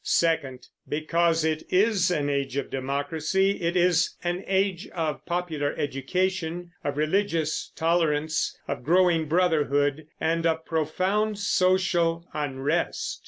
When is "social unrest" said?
11.37-13.19